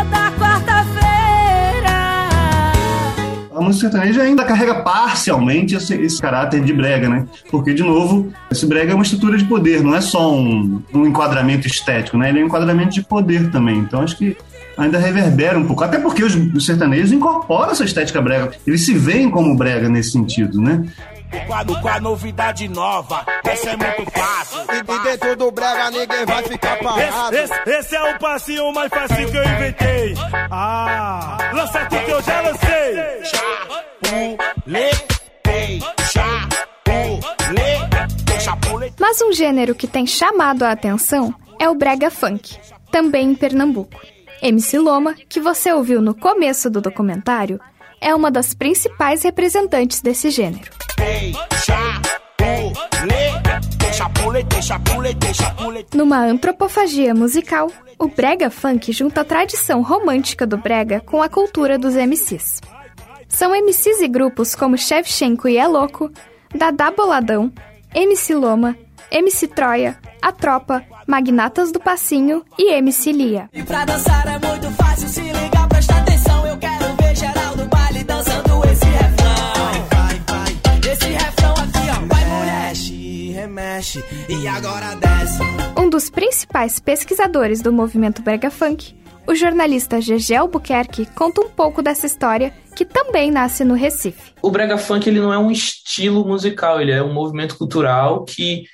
A 3.56 3.62
música 3.62 3.90
sertaneja 3.90 4.22
ainda 4.24 4.44
carrega 4.44 4.82
parcialmente 4.82 5.76
esse, 5.76 5.94
esse 5.94 6.22
caráter 6.22 6.64
de 6.64 6.74
brega, 6.74 7.08
né? 7.08 7.26
Porque, 7.52 7.74
de 7.74 7.84
novo, 7.84 8.32
esse 8.52 8.66
brega 8.66 8.92
é 8.92 8.96
uma 8.96 9.04
estrutura 9.04 9.38
de 9.38 9.46
poder, 9.46 9.84
não 9.84 9.96
é 9.96 10.02
só 10.02 10.34
um, 10.34 10.82
um 10.94 11.06
enquadramento 11.06 11.68
estético, 11.68 12.18
né? 12.18 12.30
Ele 12.30 12.40
é 12.40 12.44
um 12.44 12.48
enquadramento 12.48 12.92
de 12.92 13.04
poder 13.04 13.52
também. 13.52 13.78
Então, 13.78 14.02
acho 14.02 14.18
que 14.18 14.36
ainda 14.78 14.98
reverbera 14.98 15.58
um 15.58 15.66
pouco. 15.66 15.84
Até 15.84 16.00
porque 16.00 16.24
os, 16.24 16.36
os 16.36 16.66
sertanejos 16.66 17.12
incorporam 17.12 17.72
essa 17.72 17.84
estética 17.84 18.22
brega. 18.22 18.52
Eles 18.66 18.86
se 18.86 18.94
veem 18.94 19.30
como 19.30 19.56
brega 19.56 19.88
nesse 19.88 20.12
sentido, 20.12 20.60
né? 20.60 20.84
O 21.34 21.46
quadro 21.48 21.82
com 21.82 21.88
a 21.88 22.00
novidade 22.00 22.68
nova, 22.68 23.26
essa 23.44 23.72
é 23.72 23.78
muito 23.78 24.12
fácil. 24.12 24.60
E, 24.72 24.78
e 24.92 25.00
dentro 25.04 25.36
do 25.36 25.52
brega 25.52 25.90
ninguém 25.92 26.26
vai 26.26 26.44
ficar 26.44 26.78
parado. 26.80 27.36
Esse, 27.36 27.54
esse, 27.54 27.70
esse 27.70 27.96
é 27.96 28.16
o 28.16 28.20
passinho 28.20 28.72
mais 28.74 28.90
fácil 28.90 29.32
que 29.32 29.38
eu 29.38 29.44
inventei. 29.44 30.14
Ah, 30.52 31.38
lança 31.54 31.80
aqui 31.80 32.00
que 32.00 32.12
eu 32.12 32.22
já 32.22 32.42
lancei. 32.42 33.24
Chapuletei, 34.64 35.80
chapuletei, 36.12 37.20
chapuletei. 38.40 38.94
Mas 39.00 39.22
um 39.22 39.34
gênero 39.34 39.74
que 39.76 39.88
tem 39.88 40.06
chamado 40.06 40.64
a 40.64 40.72
atenção 40.72 41.34
é 41.60 41.70
o 41.70 41.76
brega 41.76 42.12
funk, 42.12 42.58
também 42.92 43.32
em 43.32 43.36
Pernambuco. 43.36 44.00
MC 44.42 44.78
Loma, 44.78 45.16
que 45.30 45.40
você 45.40 45.72
ouviu 45.72 46.02
no 46.02 46.14
começo 46.14 46.70
do 46.70 46.82
documentário, 46.82 47.62
é 48.04 48.14
uma 48.14 48.30
das 48.30 48.54
principais 48.54 49.24
representantes 49.24 50.02
desse 50.02 50.30
gênero. 50.30 50.70
Numa 55.94 56.20
antropofagia 56.20 57.16
musical, 57.16 57.72
o 57.98 58.08
brega 58.08 58.50
funk 58.50 58.92
junta 58.92 59.22
a 59.22 59.24
tradição 59.24 59.82
romântica 59.82 60.46
do 60.46 60.58
brega 60.58 61.00
com 61.00 61.24
a 61.24 61.30
cultura 61.30 61.78
dos 61.78 61.96
MCs. 61.96 62.62
São 63.30 63.52
MCs 63.52 64.02
e 64.02 64.08
grupos 64.08 64.54
como 64.54 64.78
Shevchenko 64.78 65.48
e 65.48 65.58
É 65.58 65.66
Louco, 65.66 66.12
Dadá 66.54 66.92
Boladão, 66.92 67.52
MC 67.96 68.36
Loma, 68.36 68.78
MC 69.10 69.48
Troia, 69.48 69.98
A 70.22 70.32
Tropa, 70.32 70.84
Magnatas 71.08 71.72
do 71.72 71.80
Passinho 71.80 72.44
e 72.58 72.72
MC 72.74 73.12
Lia. 73.12 73.50
E 73.54 73.64
e 84.30 84.48
agora 84.48 84.96
desce. 84.96 85.40
Um 85.78 85.90
dos 85.90 86.10
principais 86.10 86.80
pesquisadores 86.80 87.62
do 87.62 87.74
movimento 87.74 88.22
brega 88.22 88.50
funk, 88.50 88.96
o 89.26 89.34
jornalista 89.34 90.02
Gegé 90.02 90.36
Albuquerque 90.36 91.06
conta 91.16 91.42
um 91.42 91.50
pouco 91.50 91.82
dessa 91.82 92.06
história 92.06 92.54
que 92.76 92.84
também 92.84 93.32
nasce 93.32 93.64
no 93.64 93.74
Recife. 93.74 94.34
O 94.42 94.52
brega 94.52 94.78
funk 94.78 95.08
ele 95.08 95.22
não 95.22 95.32
é 95.32 95.38
um 95.38 95.50
estilo 95.50 96.26
musical, 96.26 96.82
ele 96.82 96.92
é 96.92 97.02
um 97.02 97.14
movimento 97.14 97.58
cultural 97.58 98.26
que 98.26 98.66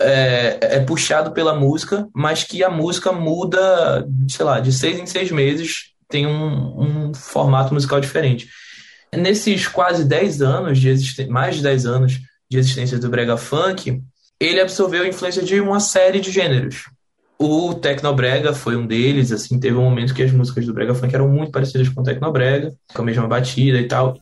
é, 0.00 0.58
é 0.60 0.80
puxado 0.80 1.30
pela 1.32 1.54
música, 1.54 2.08
mas 2.12 2.42
que 2.42 2.64
a 2.64 2.70
música 2.70 3.12
muda, 3.12 4.04
sei 4.28 4.44
lá, 4.44 4.58
de 4.58 4.72
seis 4.72 4.98
em 4.98 5.06
seis 5.06 5.30
meses 5.30 5.92
tem 6.08 6.26
um, 6.26 7.08
um 7.08 7.14
formato 7.14 7.72
musical 7.72 8.00
diferente. 8.00 8.48
Nesses 9.14 9.68
quase 9.68 10.04
10 10.04 10.42
anos 10.42 10.80
de 10.80 11.26
mais 11.28 11.56
de 11.56 11.62
10 11.62 11.86
anos 11.86 12.20
de 12.50 12.58
existência 12.58 12.98
do 12.98 13.08
brega 13.08 13.36
funk, 13.36 14.02
ele 14.40 14.60
absorveu 14.60 15.02
a 15.02 15.08
influência 15.08 15.42
de 15.42 15.60
uma 15.60 15.80
série 15.80 16.20
de 16.20 16.30
gêneros. 16.30 16.88
O 17.38 17.74
Tecnobrega 17.74 18.52
foi 18.52 18.76
um 18.76 18.86
deles, 18.86 19.32
assim, 19.32 19.58
teve 19.58 19.76
um 19.76 19.82
momento 19.82 20.14
que 20.14 20.22
as 20.22 20.32
músicas 20.32 20.66
do 20.66 20.72
brega 20.72 20.94
funk 20.94 21.14
eram 21.14 21.28
muito 21.28 21.50
parecidas 21.50 21.88
com 21.88 22.00
o 22.00 22.04
Tecnobrega, 22.04 22.72
com 22.92 23.02
a 23.02 23.04
mesma 23.04 23.26
batida 23.26 23.78
e 23.78 23.88
tal. 23.88 24.16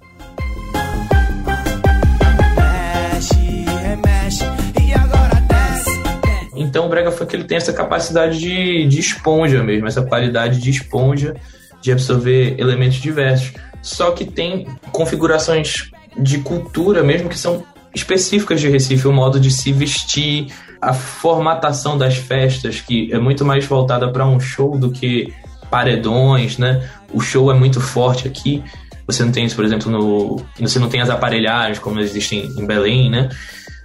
Então 6.57 6.87
o 6.87 6.89
brega 6.89 7.11
funk 7.11 7.35
ele 7.35 7.45
tem 7.45 7.59
essa 7.59 7.73
capacidade 7.73 8.39
de, 8.39 8.87
de 8.87 8.99
esponja 8.99 9.63
mesmo, 9.63 9.87
essa 9.87 10.03
qualidade 10.03 10.59
de 10.59 10.71
esponja 10.71 11.37
de 11.83 11.93
absorver 11.93 12.59
elementos 12.59 12.97
diversos. 12.99 13.53
Só 13.83 14.13
que 14.13 14.25
tem 14.25 14.67
configurações 14.91 15.91
de 16.17 16.39
cultura 16.39 17.03
mesmo 17.03 17.29
que 17.29 17.39
são 17.39 17.65
específicas 17.95 18.61
de 18.61 18.69
Recife, 18.69 19.07
o 19.07 19.13
modo 19.13 19.39
de 19.39 19.51
se 19.51 19.73
vestir, 19.73 20.53
a 20.81 20.93
formatação 20.93 21.97
das 21.97 22.17
festas, 22.17 22.81
que 22.81 23.13
é 23.13 23.19
muito 23.19 23.45
mais 23.45 23.65
voltada 23.65 24.11
para 24.11 24.27
um 24.27 24.41
show 24.41 24.77
do 24.77 24.91
que 24.91 25.33
paredões, 25.71 26.59
né? 26.59 26.89
O 27.13 27.21
show 27.21 27.51
é 27.51 27.55
muito 27.55 27.81
forte 27.81 28.27
aqui. 28.27 28.63
Você 29.07 29.25
não 29.25 29.33
tem 29.33 29.45
isso, 29.45 29.57
por 29.57 29.65
exemplo, 29.65 29.91
no. 29.91 30.45
Você 30.61 30.79
não 30.79 30.89
tem 30.89 31.01
as 31.01 31.11
aparelhagens 31.11 31.79
como 31.79 32.01
existem 32.01 32.47
em 32.57 32.67
Belém, 32.67 33.11
né? 33.11 33.29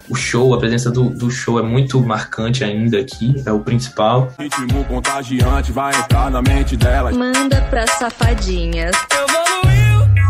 O 0.10 0.15
show, 0.15 0.54
a 0.54 0.58
presença 0.58 0.89
do, 0.89 1.10
do 1.10 1.30
show 1.30 1.60
é 1.60 1.62
muito 1.62 2.00
marcante 2.02 2.63
ainda 2.63 2.98
aqui, 2.98 3.36
é 3.46 3.52
o 3.52 3.60
principal. 3.60 4.32
Ritmo 4.39 4.86
contagiante 4.86 5.72
vai 5.72 5.93
entrar 5.93 6.32
na 6.32 6.41
mente 6.41 6.78
delas. 6.78 7.15
Manda 7.15 7.62
pra 7.70 7.86
safadinhas. 7.86 8.96
Evoluiu, 9.12 9.27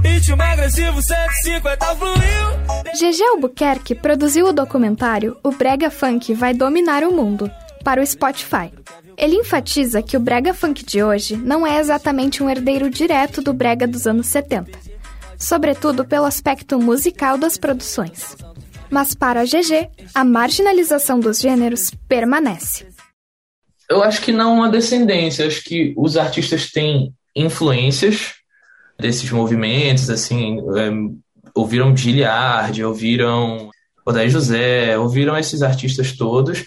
ritmo 0.03 0.41
agressivo 0.41 1.01
150 1.01 1.85
fluiu. 1.95 2.93
Gegé 2.97 3.27
Albuquerque 3.27 3.95
produziu 3.95 4.47
o 4.47 4.53
documentário 4.53 5.37
O 5.43 5.51
Brega 5.51 5.89
Funk 5.89 6.33
Vai 6.33 6.53
Dominar 6.53 7.03
o 7.03 7.13
Mundo 7.13 7.49
para 7.83 8.01
o 8.01 8.05
Spotify. 8.05 8.71
Ele 9.17 9.35
enfatiza 9.35 10.01
que 10.03 10.15
o 10.15 10.19
brega 10.19 10.53
funk 10.53 10.85
de 10.85 11.01
hoje 11.01 11.35
não 11.35 11.65
é 11.65 11.79
exatamente 11.79 12.43
um 12.43 12.49
herdeiro 12.49 12.89
direto 12.89 13.41
do 13.41 13.51
brega 13.53 13.87
dos 13.87 14.05
anos 14.05 14.27
70, 14.27 14.77
sobretudo 15.39 16.05
pelo 16.05 16.25
aspecto 16.25 16.79
musical 16.79 17.37
das 17.37 17.57
produções. 17.57 18.35
Mas 18.89 19.15
para 19.15 19.41
a 19.41 19.43
GG, 19.43 19.89
a 20.13 20.23
marginalização 20.23 21.19
dos 21.19 21.39
gêneros 21.39 21.91
permanece. 22.07 22.85
Eu 23.89 24.03
acho 24.03 24.21
que 24.21 24.31
não 24.31 24.53
uma 24.55 24.69
descendência, 24.69 25.47
acho 25.47 25.63
que 25.63 25.93
os 25.97 26.17
artistas 26.17 26.69
têm 26.69 27.13
influências 27.35 28.36
desses 28.99 29.29
movimentos, 29.31 30.09
assim, 30.09 30.59
é, 30.75 30.91
ouviram 31.53 31.95
Gilliard, 31.95 32.83
ouviram 32.83 33.69
Odair 34.05 34.29
José, 34.29 34.97
ouviram 34.97 35.37
esses 35.37 35.61
artistas 35.61 36.13
todos, 36.13 36.65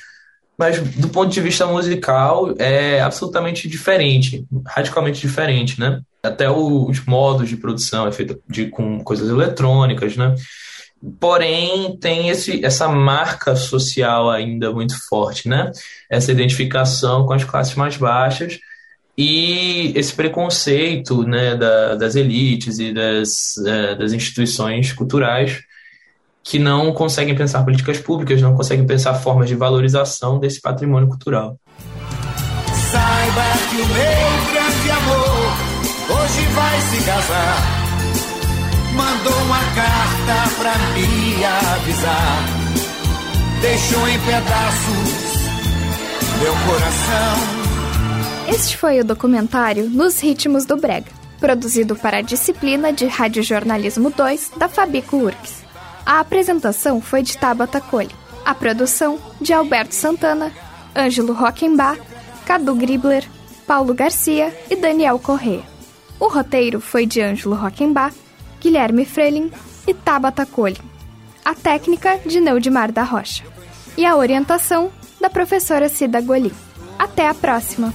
mas 0.59 0.79
do 0.79 1.09
ponto 1.09 1.33
de 1.33 1.41
vista 1.41 1.67
musical 1.67 2.55
é 2.59 3.01
absolutamente 3.01 3.69
diferente, 3.69 4.45
radicalmente 4.67 5.21
diferente, 5.21 5.81
né? 5.81 6.01
Até 6.23 6.51
os 6.51 7.05
modos 7.07 7.49
de 7.49 7.57
produção 7.57 8.07
é 8.07 8.13
feito 8.13 8.39
de, 8.47 8.67
com 8.67 9.03
coisas 9.03 9.29
eletrônicas, 9.31 10.17
né? 10.17 10.35
porém 11.19 11.97
tem 11.97 12.29
esse, 12.29 12.65
essa 12.65 12.87
marca 12.89 13.57
social 13.57 14.31
ainda 14.31 14.71
muito 14.71 14.95
forte, 15.09 15.49
né? 15.49 15.71
Essa 16.11 16.31
identificação 16.31 17.25
com 17.25 17.33
as 17.33 17.45
classes 17.45 17.75
mais 17.75 17.97
baixas 17.97 18.59
e 19.23 19.93
esse 19.95 20.15
preconceito 20.15 21.25
né, 21.25 21.55
da, 21.55 21.95
das 21.95 22.15
elites 22.15 22.79
e 22.79 22.91
das, 22.91 23.59
é, 23.67 23.95
das 23.95 24.15
instituições 24.15 24.95
culturais 24.95 25.61
que 26.43 26.59
não 26.59 26.91
conseguem 26.95 27.35
pensar 27.35 27.63
políticas 27.63 27.99
públicas, 27.99 28.41
não 28.41 28.57
conseguem 28.57 28.87
pensar 28.87 29.13
formas 29.13 29.47
de 29.47 29.55
valorização 29.55 30.39
desse 30.39 30.59
patrimônio 30.59 31.07
cultural. 31.07 31.59
Saiba 32.91 33.45
que 33.69 33.77
o 33.77 33.87
meu 33.87 34.53
grande 34.55 34.91
amor 34.91 35.53
hoje 36.19 36.47
vai 36.55 36.81
se 36.81 37.05
casar. 37.05 37.57
Mandou 38.95 39.39
uma 39.43 39.65
carta 39.75 40.55
pra 40.59 40.79
me 40.95 41.45
avisar. 41.45 42.45
Deixou 43.61 44.09
em 44.09 44.19
pedaços 44.21 45.31
meu 46.41 46.55
coração. 46.67 47.60
Este 48.53 48.77
foi 48.77 48.99
o 48.99 49.05
documentário 49.05 49.89
Nos 49.89 50.21
Ritmos 50.21 50.65
do 50.65 50.77
Brega, 50.77 51.07
produzido 51.39 51.95
para 51.95 52.17
a 52.17 52.21
disciplina 52.21 52.93
de 52.93 53.07
Radiojornalismo 53.07 54.11
2 54.11 54.51
da 54.57 54.69
Fabico 54.69 55.19
URGS. 55.19 55.63
A 56.05 56.19
apresentação 56.19 57.01
foi 57.01 57.23
de 57.23 57.39
Tabata 57.39 57.81
Cole. 57.81 58.11
A 58.45 58.53
produção 58.53 59.21
de 59.41 59.53
Alberto 59.53 59.95
Santana, 59.95 60.51
Ângelo 60.97 61.33
Rockenbach, 61.33 62.01
Cadu 62.45 62.75
Gribler, 62.75 63.25
Paulo 63.69 63.95
Garcia 63.95 64.53
e 64.69 64.75
Daniel 64.75 65.21
Corrêa. 65.21 65.63
O 66.19 66.27
roteiro 66.27 66.81
foi 66.81 67.07
de 67.07 67.21
Ângelo 67.21 67.55
Rockenbach, 67.55 68.17
Guilherme 68.61 69.05
Freilin 69.05 69.53
e 69.87 69.95
Tabata 69.95 70.45
Cole. 70.45 70.79
A 71.45 71.55
técnica 71.55 72.19
de 72.27 72.41
Neudimar 72.41 72.91
da 72.91 73.05
Rocha. 73.05 73.45
E 73.97 74.05
a 74.05 74.17
orientação 74.17 74.91
da 75.21 75.31
professora 75.31 75.89
Cida 75.89 76.21
Golim. 76.21 76.53
Até 76.99 77.29
a 77.29 77.35
próxima! 77.35 77.95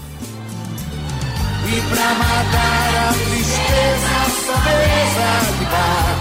E 1.75 1.81
pra 1.81 2.09
matar 2.13 2.95
a 2.95 3.11
tristeza, 3.11 4.15
só 4.45 4.55
mesa 4.63 5.29
de 5.59 5.65
bar. 5.65 6.15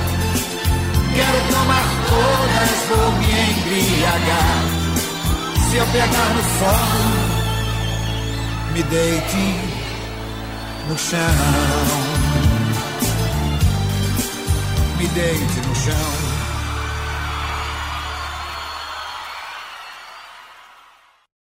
Quero 1.14 1.40
tomar 1.52 1.86
todas, 2.08 2.74
vou 2.88 3.08
me 3.12 3.30
embriagar. 3.52 4.62
Se 5.70 5.74
eu 5.76 5.86
pegar 5.86 6.30
no 6.34 6.42
sono, 6.58 7.12
me 8.72 8.82
deite 8.82 9.46
no 10.88 10.98
chão. 10.98 11.34
Me 14.98 15.06
deite 15.06 15.58
no 15.68 15.74
chão. 15.76 16.23